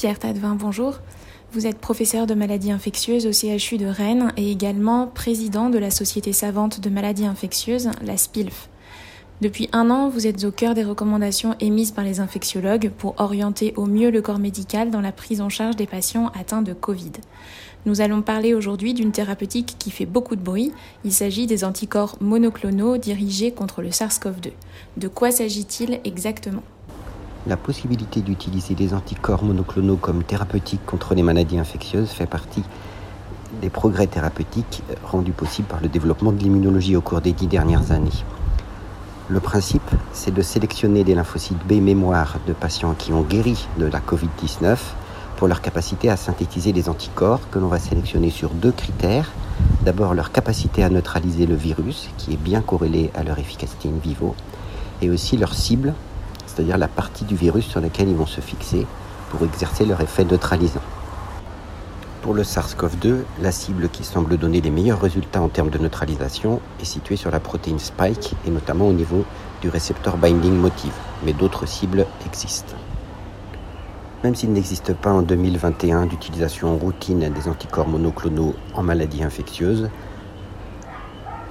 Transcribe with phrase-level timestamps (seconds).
[0.00, 1.00] Pierre Tadevin, bonjour.
[1.52, 5.90] Vous êtes professeur de maladies infectieuses au CHU de Rennes et également président de la
[5.90, 8.70] Société savante de maladies infectieuses, la SPILF.
[9.42, 13.74] Depuis un an, vous êtes au cœur des recommandations émises par les infectiologues pour orienter
[13.76, 17.12] au mieux le corps médical dans la prise en charge des patients atteints de Covid.
[17.84, 20.72] Nous allons parler aujourd'hui d'une thérapeutique qui fait beaucoup de bruit.
[21.04, 24.52] Il s'agit des anticorps monoclonaux dirigés contre le SARS-CoV-2.
[24.96, 26.62] De quoi s'agit-il exactement?
[27.46, 32.62] La possibilité d'utiliser des anticorps monoclonaux comme thérapeutiques contre les maladies infectieuses fait partie
[33.62, 37.92] des progrès thérapeutiques rendus possibles par le développement de l'immunologie au cours des dix dernières
[37.92, 38.10] années.
[39.28, 43.86] Le principe, c'est de sélectionner des lymphocytes B mémoire de patients qui ont guéri de
[43.86, 44.76] la Covid-19
[45.36, 49.30] pour leur capacité à synthétiser les anticorps que l'on va sélectionner sur deux critères.
[49.82, 53.98] D'abord leur capacité à neutraliser le virus, qui est bien corrélée à leur efficacité in
[54.02, 54.34] vivo,
[55.00, 55.94] et aussi leur cible
[56.60, 58.86] c'est-à-dire la partie du virus sur laquelle ils vont se fixer
[59.30, 60.82] pour exercer leur effet neutralisant.
[62.20, 66.60] Pour le SARS-CoV-2, la cible qui semble donner les meilleurs résultats en termes de neutralisation
[66.78, 69.24] est située sur la protéine spike et notamment au niveau
[69.62, 70.92] du récepteur binding motive,
[71.24, 72.76] mais d'autres cibles existent.
[74.22, 79.88] Même s'il n'existe pas en 2021 d'utilisation routine des anticorps monoclonaux en maladies infectieuses,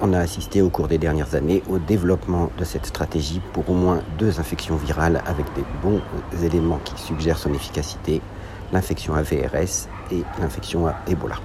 [0.00, 3.74] on a assisté au cours des dernières années au développement de cette stratégie pour au
[3.74, 6.00] moins deux infections virales avec des bons
[6.42, 8.20] éléments qui suggèrent son efficacité,
[8.72, 11.36] l'infection à VRS et l'infection à Ebola.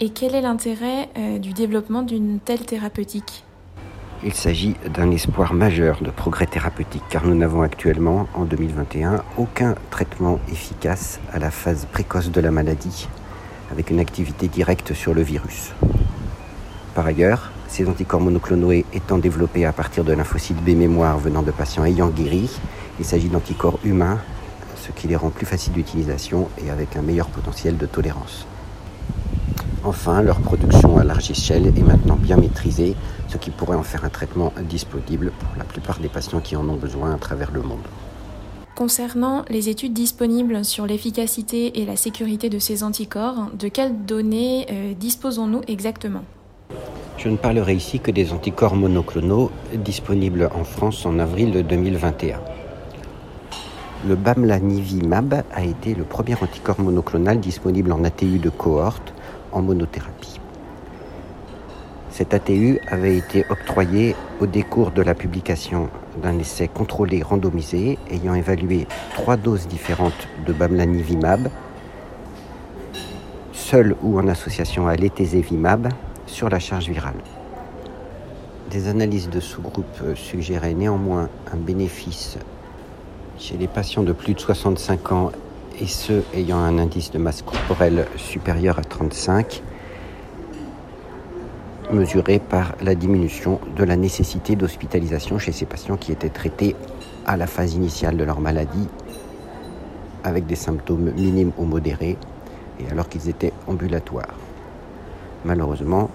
[0.00, 3.44] Et quel est l'intérêt euh, du développement d'une telle thérapeutique?
[4.24, 9.74] Il s'agit d'un espoir majeur de progrès thérapeutique car nous n'avons actuellement, en 2021, aucun
[9.90, 13.08] traitement efficace à la phase précoce de la maladie
[13.70, 15.72] avec une activité directe sur le virus.
[16.94, 21.50] Par ailleurs, ces anticorps monoclonaux étant développés à partir de lymphocytes B mémoire venant de
[21.50, 22.50] patients ayant guéri,
[22.98, 24.18] il s'agit d'anticorps humains,
[24.76, 28.46] ce qui les rend plus faciles d'utilisation et avec un meilleur potentiel de tolérance.
[29.84, 32.94] Enfin, leur production à large échelle est maintenant bien maîtrisée,
[33.28, 36.68] ce qui pourrait en faire un traitement disponible pour la plupart des patients qui en
[36.68, 37.80] ont besoin à travers le monde.
[38.74, 44.66] Concernant les études disponibles sur l'efficacité et la sécurité de ces anticorps, de quelles données
[44.70, 46.24] euh, disposons-nous exactement?
[47.22, 52.40] Je ne parlerai ici que des anticorps monoclonaux disponibles en France en avril 2021.
[54.08, 59.14] Le bamlanivimab a été le premier anticorps monoclonal disponible en ATU de cohorte
[59.52, 60.40] en monothérapie.
[62.10, 65.90] Cet ATU avait été octroyé au décours de la publication
[66.20, 71.50] d'un essai contrôlé randomisé ayant évalué trois doses différentes de bamlanivimab,
[73.52, 75.92] seul ou en association à l'étésevimab,
[76.32, 77.14] sur la charge virale.
[78.70, 82.38] Des analyses de sous-groupes euh, suggéraient néanmoins un bénéfice
[83.38, 85.30] chez les patients de plus de 65 ans
[85.78, 89.62] et ceux ayant un indice de masse corporelle supérieur à 35,
[91.92, 96.74] mesuré par la diminution de la nécessité d'hospitalisation chez ces patients qui étaient traités
[97.26, 98.88] à la phase initiale de leur maladie
[100.24, 102.16] avec des symptômes minimes ou modérés
[102.80, 104.34] et alors qu'ils étaient ambulatoires.
[105.44, 106.08] Malheureusement,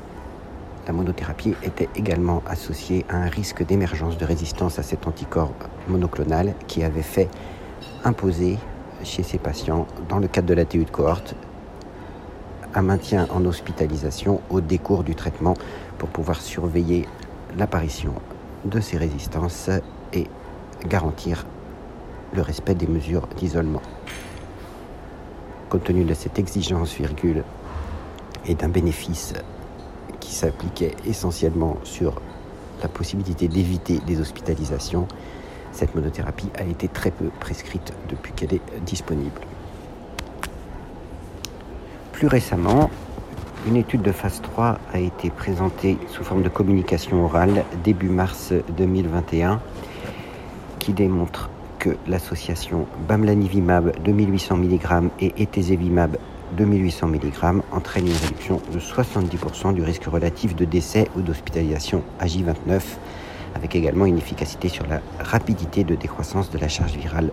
[0.87, 5.53] la monothérapie était également associée à un risque d'émergence de résistance à cet anticorps
[5.89, 7.29] monoclonal qui avait fait
[8.05, 8.57] imposer
[9.03, 11.35] chez ces patients, dans le cadre de la TU de cohorte,
[12.73, 15.55] un maintien en hospitalisation au décours du traitement
[15.97, 17.05] pour pouvoir surveiller
[17.57, 18.13] l'apparition
[18.65, 19.69] de ces résistances
[20.13, 20.27] et
[20.87, 21.45] garantir
[22.33, 23.81] le respect des mesures d'isolement.
[25.69, 27.43] Compte tenu de cette exigence, virgule,
[28.45, 29.33] et d'un bénéfice
[30.27, 32.21] qui s'appliquait essentiellement sur
[32.83, 35.07] la possibilité d'éviter des hospitalisations,
[35.71, 39.39] cette monothérapie a été très peu prescrite depuis qu'elle est disponible.
[42.11, 42.89] Plus récemment,
[43.67, 48.51] une étude de phase 3 a été présentée sous forme de communication orale début mars
[48.75, 49.61] 2021
[50.79, 51.49] qui démontre
[51.79, 56.17] que l'association bamlanivimab 2800 mg et etesevimab
[56.55, 62.25] 2800 mg entraîne une réduction de 70% du risque relatif de décès ou d'hospitalisation à
[62.25, 62.81] J29,
[63.55, 67.31] avec également une efficacité sur la rapidité de décroissance de la charge virale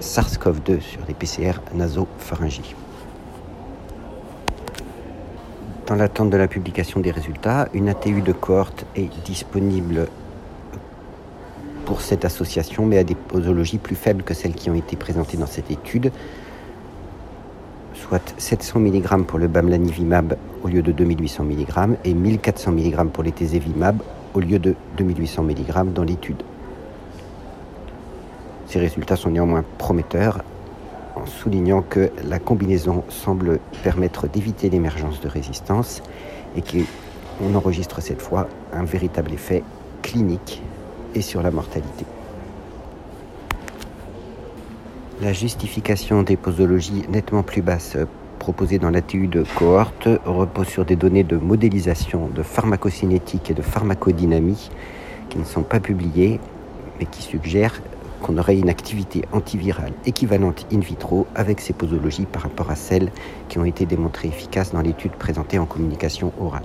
[0.00, 2.76] SARS-CoV-2 sur les PCR nasopharyngiques.
[5.86, 10.06] Dans l'attente de la publication des résultats, une ATU de cohorte est disponible
[11.84, 15.36] pour cette association, mais à des posologies plus faibles que celles qui ont été présentées
[15.36, 16.12] dans cette étude,
[18.10, 23.22] soit 700 mg pour le bamlanivimab au lieu de 2800 mg et 1400 mg pour
[23.22, 23.32] les
[24.34, 26.42] au lieu de 2800 mg dans l'étude.
[28.66, 30.42] Ces résultats sont néanmoins prometteurs
[31.14, 36.02] en soulignant que la combinaison semble permettre d'éviter l'émergence de résistance
[36.56, 39.62] et qu'on enregistre cette fois un véritable effet
[40.02, 40.62] clinique
[41.14, 42.04] et sur la mortalité.
[45.22, 47.98] La justification des posologies nettement plus basses
[48.38, 53.60] proposées dans l'ATU de cohorte repose sur des données de modélisation de pharmacocinétique et de
[53.60, 54.70] pharmacodynamie
[55.28, 56.40] qui ne sont pas publiées
[56.98, 57.82] mais qui suggèrent
[58.22, 63.12] qu'on aurait une activité antivirale équivalente in vitro avec ces posologies par rapport à celles
[63.50, 66.64] qui ont été démontrées efficaces dans l'étude présentée en communication orale.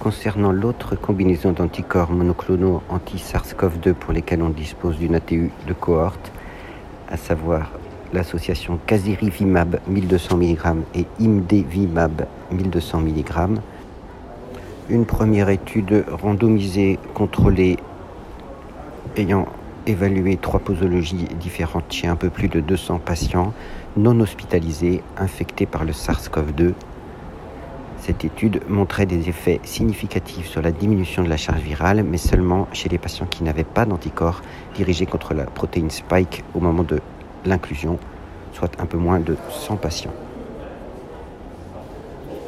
[0.00, 6.32] Concernant l'autre combinaison d'anticorps monoclonaux anti-SARS-CoV-2 pour lesquels on dispose d'une ATU de cohorte,
[7.10, 7.70] à savoir
[8.12, 10.58] l'association Casirivimab 1200 mg
[10.94, 13.60] et Imdevimab 1200 mg,
[14.88, 17.76] une première étude randomisée contrôlée
[19.16, 19.46] ayant
[19.86, 23.52] évalué trois posologies différentes chez un peu plus de 200 patients
[23.96, 26.72] non hospitalisés infectés par le SARS-CoV-2
[28.00, 32.68] cette étude montrait des effets significatifs sur la diminution de la charge virale, mais seulement
[32.72, 34.42] chez les patients qui n'avaient pas d'anticorps
[34.74, 37.00] dirigés contre la protéine spike au moment de
[37.44, 37.98] l'inclusion,
[38.52, 40.14] soit un peu moins de 100 patients.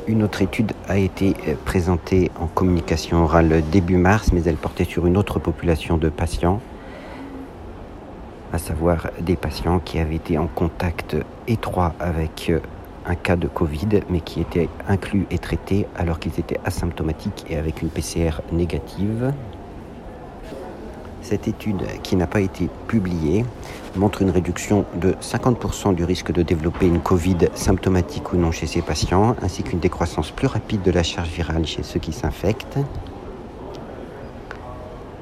[0.07, 4.85] Une autre étude a été euh, présentée en communication orale début mars, mais elle portait
[4.85, 6.61] sur une autre population de patients,
[8.53, 11.17] à savoir des patients qui avaient été en contact
[11.47, 12.59] étroit avec euh,
[13.11, 17.57] un cas de Covid, mais qui était inclus et traité alors qu'ils étaient asymptomatiques et
[17.57, 19.33] avec une PCR négative.
[21.23, 23.45] Cette étude, qui n'a pas été publiée,
[23.97, 28.67] montre une réduction de 50% du risque de développer une Covid symptomatique ou non chez
[28.67, 32.79] ces patients, ainsi qu'une décroissance plus rapide de la charge virale chez ceux qui s'infectent.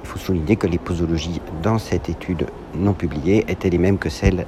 [0.04, 4.10] Il faut souligner que les posologies dans cette étude non publiée étaient les mêmes que
[4.10, 4.46] celles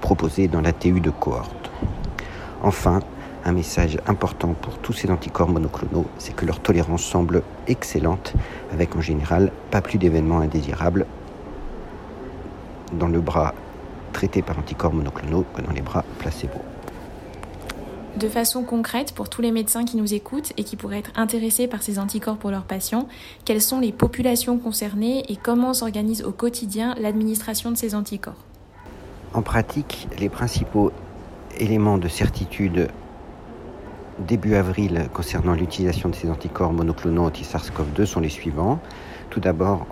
[0.00, 1.73] proposées dans la TU de cohorte.
[2.64, 3.00] Enfin,
[3.44, 8.32] un message important pour tous ces anticorps monoclonaux, c'est que leur tolérance semble excellente,
[8.72, 11.04] avec en général pas plus d'événements indésirables
[12.98, 13.52] dans le bras
[14.14, 16.58] traité par anticorps monoclonaux que dans les bras placebo.
[18.16, 21.68] De façon concrète, pour tous les médecins qui nous écoutent et qui pourraient être intéressés
[21.68, 23.08] par ces anticorps pour leurs patients,
[23.44, 28.42] quelles sont les populations concernées et comment s'organise au quotidien l'administration de ces anticorps?
[29.34, 30.92] En pratique, les principaux
[31.58, 32.88] éléments de certitude
[34.18, 38.78] début avril concernant l'utilisation de ces anticorps monoclonaux anti-SARS-CoV-2 sont les suivants.
[39.30, 39.86] Tout d'abord,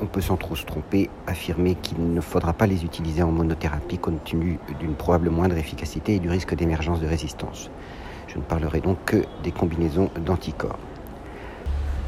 [0.00, 3.98] on peut sans trop se tromper affirmer qu'il ne faudra pas les utiliser en monothérapie
[3.98, 7.70] compte tenu d'une probable moindre efficacité et du risque d'émergence de résistance.
[8.28, 10.78] Je ne parlerai donc que des combinaisons d'anticorps.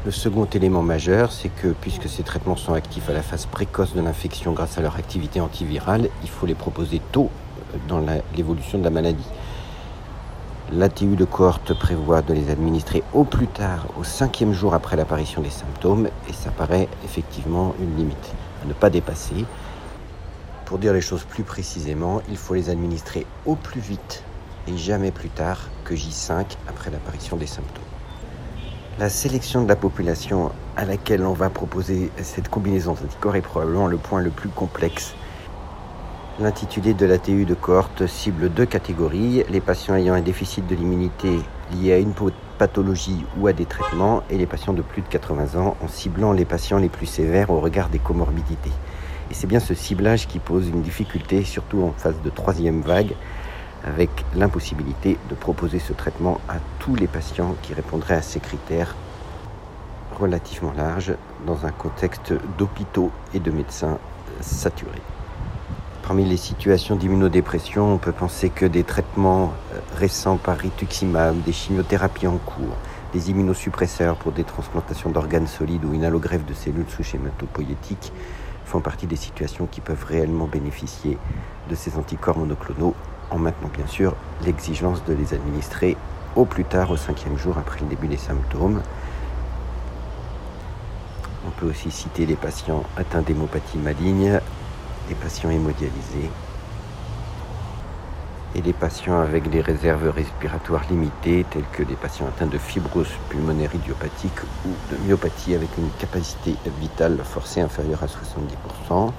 [0.05, 3.95] Le second élément majeur, c'est que puisque ces traitements sont actifs à la phase précoce
[3.95, 7.29] de l'infection grâce à leur activité antivirale, il faut les proposer tôt
[7.87, 8.03] dans
[8.35, 9.27] l'évolution de la maladie.
[10.71, 15.41] L'ATU de cohorte prévoit de les administrer au plus tard au cinquième jour après l'apparition
[15.41, 19.45] des symptômes et ça paraît effectivement une limite à ne pas dépasser.
[20.65, 24.23] Pour dire les choses plus précisément, il faut les administrer au plus vite
[24.67, 27.83] et jamais plus tard que J5 après l'apparition des symptômes.
[28.97, 33.87] La sélection de la population à laquelle on va proposer cette combinaison d'anticorps est probablement
[33.87, 35.13] le point le plus complexe
[36.37, 41.39] L'intitulé de l'ATU de cohorte cible deux catégories, les patients ayant un déficit de l'immunité
[41.71, 42.11] lié à une
[42.57, 46.33] pathologie ou à des traitements et les patients de plus de 80 ans en ciblant
[46.33, 48.73] les patients les plus sévères au regard des comorbidités.
[49.31, 53.13] Et c'est bien ce ciblage qui pose une difficulté, surtout en phase de troisième vague,
[53.85, 58.93] avec l'impossibilité de proposer ce traitement à tous les patients qui répondraient à ces critères
[60.19, 61.13] relativement larges
[61.47, 63.99] dans un contexte d'hôpitaux et de médecins
[64.41, 65.14] saturés.
[66.07, 71.51] Parmi les situations d'immunodépression, on peut penser que des traitements euh, récents par rituximab, des
[71.51, 72.75] chimiothérapies en cours,
[73.11, 78.13] des immunosuppresseurs pour des transplantations d'organes solides ou une allogreffe de cellules sous hématopoïétique
[78.65, 81.17] font partie des situations qui peuvent réellement bénéficier
[81.71, 82.93] de ces anticorps monoclonaux,
[83.31, 85.97] en maintenant bien sûr l'exigence de les administrer
[86.35, 88.83] au plus tard au cinquième jour après le début des symptômes.
[91.47, 94.39] On peut aussi citer les patients atteints d'hémopathie maligne
[95.09, 96.29] les patients hémodialysés
[98.55, 103.09] et les patients avec des réserves respiratoires limitées, tels que des patients atteints de fibrose
[103.29, 109.11] pulmonaire idiopathique ou de myopathie avec une capacité vitale forcée inférieure à 70%.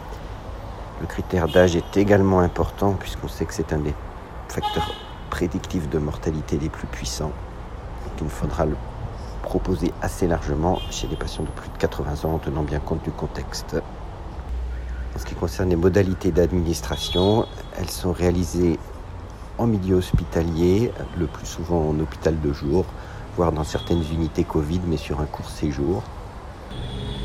[1.03, 3.95] Le critère d'âge est également important puisqu'on sait que c'est un des
[4.49, 4.95] facteurs
[5.29, 7.33] prédictifs de mortalité les plus puissants.
[8.05, 8.77] Donc il faudra le
[9.43, 13.05] proposer assez largement chez les patients de plus de 80 ans en tenant bien compte
[13.05, 13.77] du contexte.
[15.17, 17.47] En ce qui concerne les modalités d'administration,
[17.79, 18.79] elles sont réalisées
[19.57, 22.85] en milieu hospitalier, le plus souvent en hôpital de jour,
[23.35, 26.03] voire dans certaines unités Covid, mais sur un court séjour.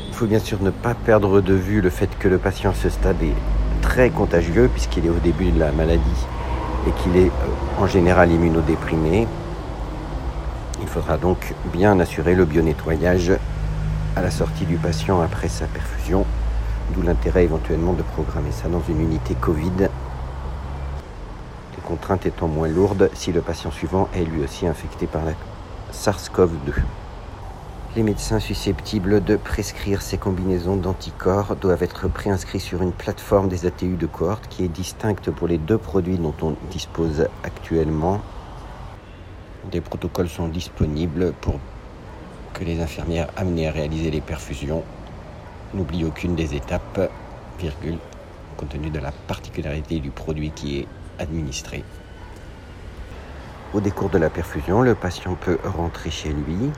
[0.08, 2.74] Il faut bien sûr ne pas perdre de vue le fait que le patient à
[2.74, 3.36] ce stade est
[3.82, 6.26] très contagieux puisqu'il est au début de la maladie
[6.88, 9.28] et qu'il est euh, en général immunodéprimé.
[10.80, 13.32] Il faudra donc bien assurer le bio-nettoyage
[14.16, 16.24] à la sortie du patient après sa perfusion,
[16.92, 19.88] d'où l'intérêt éventuellement de programmer ça dans une unité Covid
[21.92, 25.32] contrainte étant moins lourde si le patient suivant est lui aussi infecté par la
[25.92, 26.72] SARS-CoV-2.
[27.96, 33.66] Les médecins susceptibles de prescrire ces combinaisons d'anticorps doivent être préinscrits sur une plateforme des
[33.66, 38.22] ATU de cohorte qui est distincte pour les deux produits dont on dispose actuellement.
[39.70, 41.60] Des protocoles sont disponibles pour
[42.54, 44.82] que les infirmières amenées à réaliser les perfusions
[45.74, 47.10] n'oublient aucune des étapes,
[47.58, 47.98] virgule,
[48.56, 50.88] compte tenu de la particularité du produit qui est
[51.18, 51.84] administré.
[53.74, 56.70] Au décours de la perfusion, le patient peut rentrer chez lui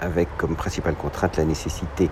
[0.00, 2.10] avec comme principale contrainte la nécessité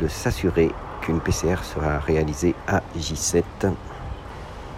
[0.00, 3.42] de s'assurer qu'une PCR sera réalisée à J7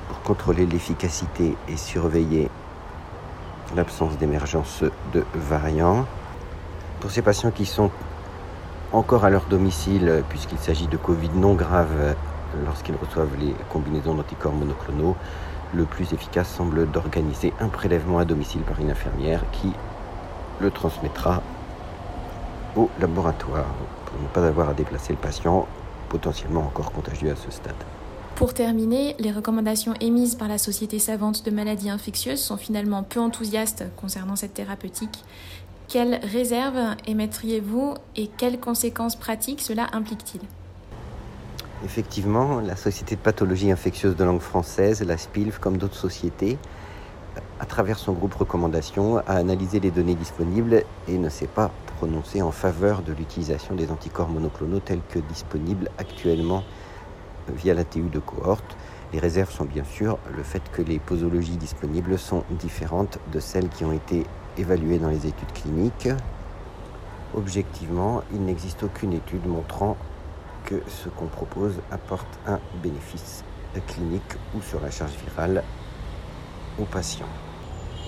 [0.08, 2.50] pour contrôler l'efficacité et surveiller
[3.76, 6.06] l'absence d'émergence de variants.
[7.00, 7.90] Pour ces patients qui sont
[8.92, 12.16] encore à leur domicile, puisqu'il s'agit de Covid non grave
[12.64, 15.16] lorsqu'ils reçoivent les combinaisons d'anticorps monoclonaux,
[15.74, 19.72] le plus efficace semble d'organiser un prélèvement à domicile par une infirmière qui
[20.60, 21.42] le transmettra
[22.76, 23.74] au laboratoire
[24.06, 25.66] pour ne pas avoir à déplacer le patient
[26.08, 27.74] potentiellement encore contagieux à ce stade.
[28.34, 33.20] Pour terminer, les recommandations émises par la Société savante de maladies infectieuses sont finalement peu
[33.20, 35.24] enthousiastes concernant cette thérapeutique.
[35.88, 40.42] Quelles réserves émettriez-vous et quelles conséquences pratiques cela implique-t-il
[41.82, 46.58] Effectivement, la Société de pathologie infectieuse de langue française, la SPILF, comme d'autres sociétés,
[47.58, 52.42] à travers son groupe recommandation, a analysé les données disponibles et ne s'est pas prononcé
[52.42, 56.64] en faveur de l'utilisation des anticorps monoclonaux tels que disponibles actuellement
[57.56, 58.76] via la TU de cohorte.
[59.14, 63.70] Les réserves sont bien sûr le fait que les posologies disponibles sont différentes de celles
[63.70, 64.24] qui ont été
[64.58, 66.08] évaluées dans les études cliniques.
[67.34, 69.96] Objectivement, il n'existe aucune étude montrant
[70.64, 73.44] que ce qu'on propose apporte un bénéfice
[73.86, 75.62] clinique ou sur la charge virale
[76.80, 77.26] aux patients.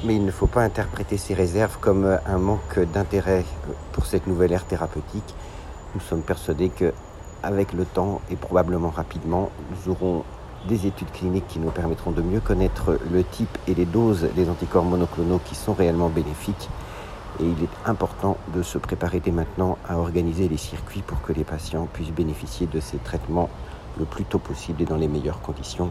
[0.04, 3.44] Mais il ne faut pas interpréter ces réserves comme un manque d'intérêt
[3.92, 5.34] pour cette nouvelle ère thérapeutique.
[5.94, 6.92] Nous sommes persuadés que
[7.42, 10.24] avec le temps et probablement rapidement, nous aurons
[10.68, 14.48] des études cliniques qui nous permettront de mieux connaître le type et les doses des
[14.48, 16.68] anticorps monoclonaux qui sont réellement bénéfiques
[17.40, 21.32] et il est important de se préparer dès maintenant à organiser les circuits pour que
[21.32, 23.48] les patients puissent bénéficier de ces traitements
[23.98, 25.90] le plus tôt possible et dans les meilleures conditions.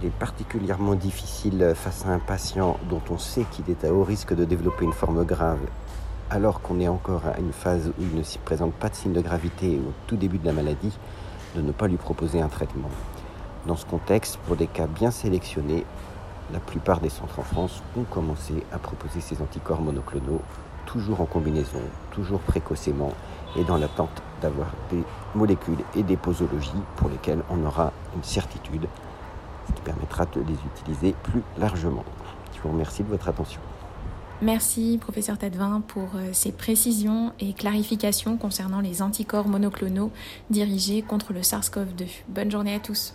[0.00, 4.04] Il est particulièrement difficile face à un patient dont on sait qu'il est à haut
[4.04, 5.60] risque de développer une forme grave,
[6.30, 9.12] alors qu'on est encore à une phase où il ne s'y présente pas de signe
[9.12, 10.96] de gravité au tout début de la maladie,
[11.54, 12.90] de ne pas lui proposer un traitement.
[13.66, 15.84] Dans ce contexte, pour des cas bien sélectionnés,
[16.52, 20.40] la plupart des centres en France ont commencé à proposer ces anticorps monoclonaux,
[20.86, 21.80] toujours en combinaison,
[22.10, 23.12] toujours précocement
[23.56, 25.02] et dans l'attente d'avoir des
[25.34, 28.88] molécules et des posologies pour lesquelles on aura une certitude,
[29.68, 32.04] ce qui permettra de les utiliser plus largement.
[32.56, 33.60] Je vous remercie de votre attention.
[34.42, 40.10] Merci, professeur Tadevin, pour euh, ces précisions et clarifications concernant les anticorps monoclonaux
[40.48, 42.06] dirigés contre le SARS-CoV-2.
[42.28, 43.12] Bonne journée à tous.